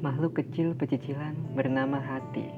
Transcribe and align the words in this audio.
makhluk 0.00 0.40
kecil 0.40 0.72
pecicilan 0.72 1.36
bernama 1.52 2.00
hati. 2.00 2.48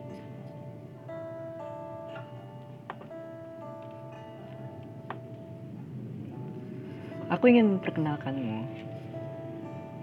Aku 7.34 7.50
ingin 7.50 7.76
memperkenalkanmu 7.76 8.62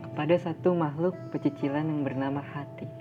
kepada 0.03 0.35
satu 0.35 0.75
makhluk 0.75 1.15
pecicilan 1.31 1.87
yang 1.87 2.03
bernama 2.03 2.43
hati. 2.43 2.91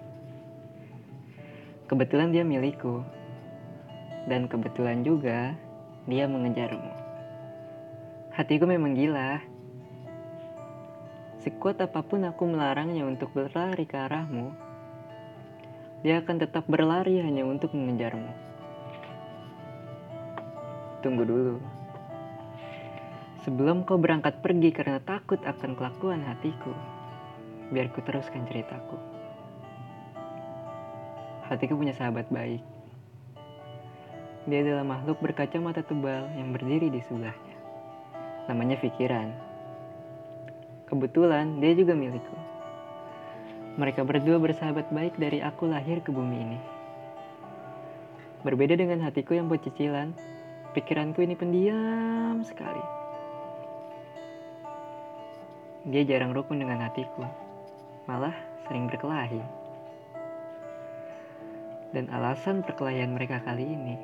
Kebetulan 1.91 2.31
dia 2.31 2.47
milikku, 2.47 3.03
dan 4.31 4.47
kebetulan 4.47 5.03
juga 5.03 5.57
dia 6.07 6.31
mengejarmu. 6.31 6.93
Hatiku 8.37 8.71
memang 8.71 8.95
gila. 8.95 9.43
Sekuat 11.39 11.79
apa 11.79 12.03
pun 12.03 12.27
aku 12.27 12.51
melarangnya 12.51 13.07
untuk 13.07 13.31
berlari 13.31 13.87
ke 13.87 13.95
arahmu, 13.95 14.51
dia 16.03 16.19
akan 16.23 16.37
tetap 16.39 16.67
berlari 16.67 17.19
hanya 17.23 17.47
untuk 17.47 17.75
mengejarmu. 17.75 18.31
Tunggu 21.03 21.23
dulu. 21.23 21.57
Sebelum 23.47 23.87
kau 23.87 23.99
berangkat 23.99 24.43
pergi 24.43 24.75
karena 24.75 24.99
takut 24.99 25.39
akan 25.47 25.79
kelakuan 25.79 26.27
hatiku, 26.27 26.75
biar 27.71 27.91
ku 27.95 28.03
teruskan 28.03 28.43
ceritaku. 28.51 28.99
Hatiku 31.47 31.79
punya 31.79 31.95
sahabat 31.95 32.29
baik. 32.29 32.61
Dia 34.51 34.59
adalah 34.67 34.85
makhluk 34.85 35.23
berkacamata 35.23 35.87
tebal 35.87 36.29
yang 36.35 36.51
berdiri 36.51 36.91
di 36.93 37.01
sebelahnya. 37.01 37.57
Namanya 38.51 38.77
pikiran. 38.83 39.48
Kebetulan 40.89 41.61
dia 41.61 41.77
juga 41.77 41.93
milikku. 41.93 42.37
Mereka 43.77 44.09
berdua 44.09 44.41
bersahabat 44.41 44.89
baik 44.89 45.21
dari 45.21 45.45
aku 45.45 45.69
lahir 45.69 46.01
ke 46.01 46.09
bumi 46.09 46.37
ini. 46.41 46.61
Berbeda 48.41 48.73
dengan 48.73 49.05
hatiku 49.05 49.37
yang 49.37 49.53
pecicilan, 49.53 50.17
pikiranku 50.73 51.21
ini 51.21 51.37
pendiam 51.37 52.41
sekali. 52.41 52.81
Dia 55.93 56.03
jarang 56.09 56.33
rukun 56.33 56.59
dengan 56.59 56.89
hatiku, 56.89 57.29
malah 58.09 58.35
sering 58.67 58.89
berkelahi. 58.89 59.45
Dan 61.93 62.09
alasan 62.11 62.65
perkelahian 62.65 63.13
mereka 63.13 63.45
kali 63.45 63.65
ini 63.65 63.97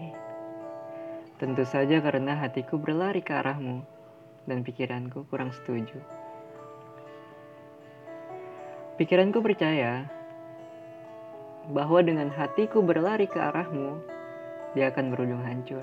tentu 1.35 1.67
saja 1.67 1.99
karena 1.99 2.39
hatiku 2.39 2.79
berlari 2.79 3.21
ke 3.21 3.35
arahmu 3.35 3.83
dan 4.47 4.63
pikiranku 4.63 5.27
kurang 5.29 5.51
setuju. 5.51 6.24
Pikiranku 8.95 9.43
percaya 9.43 10.07
bahwa 11.67 11.99
dengan 11.99 12.31
hatiku 12.31 12.79
berlari 12.79 13.27
ke 13.27 13.43
arahmu, 13.43 13.99
dia 14.79 14.95
akan 14.95 15.11
berujung 15.11 15.43
hancur. 15.43 15.83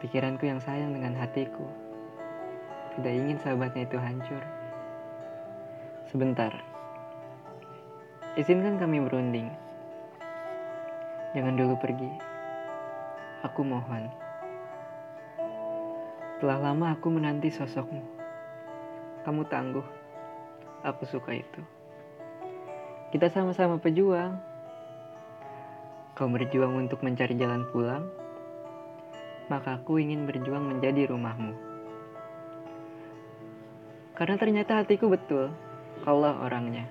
Pikiranku 0.00 0.48
yang 0.48 0.64
sayang 0.64 0.96
dengan 0.96 1.12
hatiku 1.20 1.68
tidak 2.96 3.20
ingin 3.20 3.36
sahabatnya 3.36 3.84
itu 3.84 4.00
hancur. 4.00 4.40
Sebentar, 6.08 6.56
izinkan 8.40 8.80
kami 8.80 9.04
berunding. 9.04 9.52
Jangan 11.36 11.52
dulu 11.52 11.76
pergi. 11.84 12.08
Aku 13.44 13.60
mohon. 13.60 14.08
Telah 16.40 16.58
lama 16.64 16.96
aku 16.96 17.12
menanti 17.12 17.52
sosokmu. 17.52 18.00
Kamu 19.28 19.44
tangguh. 19.52 20.03
Aku 20.84 21.08
suka 21.08 21.32
itu. 21.32 21.64
Kita 23.08 23.32
sama-sama 23.32 23.80
pejuang. 23.80 24.36
Kau 26.12 26.28
berjuang 26.28 26.76
untuk 26.76 27.00
mencari 27.00 27.34
jalan 27.40 27.64
pulang, 27.72 28.06
maka 29.48 29.80
aku 29.80 29.98
ingin 29.98 30.28
berjuang 30.28 30.62
menjadi 30.62 31.10
rumahmu. 31.10 31.56
Karena 34.14 34.36
ternyata 34.38 34.78
hatiku 34.78 35.10
betul, 35.10 35.50
kaulah 36.06 36.38
orangnya. 36.44 36.86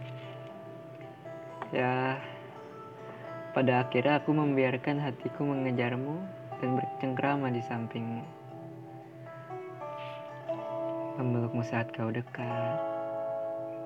Ya, 1.71 2.19
pada 3.55 3.85
akhirnya 3.87 4.19
aku 4.19 4.35
membiarkan 4.35 4.99
hatiku 4.99 5.47
mengejarmu 5.47 6.19
dan 6.59 6.69
bercengkrama 6.81 7.47
di 7.53 7.61
sampingmu. 7.63 8.23
Memelukmu 11.21 11.63
saat 11.63 11.93
kau 11.95 12.11
dekat, 12.11 12.92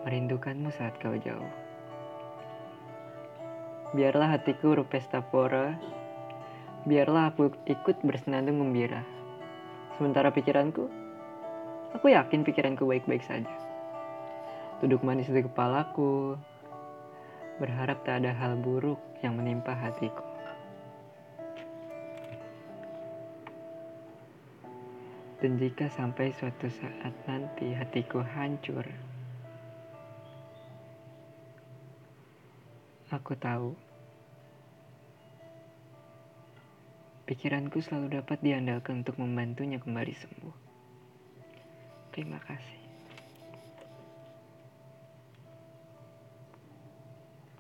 merindukanmu 0.06 0.70
saat 0.76 1.00
kau 1.02 1.16
jauh. 1.18 1.54
Biarlah 3.96 4.36
hatiku 4.36 4.76
berpesta 4.76 5.24
pora, 5.24 5.80
biarlah 6.84 7.32
aku 7.32 7.56
ikut 7.66 8.04
bersenandung 8.04 8.60
gembira. 8.60 9.02
Sementara 9.96 10.30
pikiranku, 10.30 10.92
aku 11.96 12.12
yakin 12.12 12.44
pikiranku 12.44 12.84
baik-baik 12.84 13.24
saja. 13.24 13.56
Duduk 14.84 15.02
manis 15.02 15.32
di 15.32 15.42
kepalaku, 15.42 16.38
berharap 17.58 18.06
tak 18.06 18.22
ada 18.22 18.36
hal 18.38 18.60
buruk 18.62 19.02
yang 19.26 19.34
menimpa 19.40 19.74
hatiku. 19.74 20.22
Dan 25.38 25.62
jika 25.62 25.86
sampai 25.94 26.34
suatu 26.34 26.66
saat 26.66 27.14
nanti 27.30 27.70
hatiku 27.70 28.26
hancur, 28.26 28.86
aku 33.08 33.40
tahu 33.40 33.72
pikiranku 37.28 37.84
selalu 37.84 38.20
dapat 38.20 38.40
diandalkan 38.40 39.04
untuk 39.04 39.20
membantunya 39.20 39.80
kembali 39.80 40.14
sembuh. 40.16 40.56
Terima 42.16 42.40
kasih. 42.40 42.87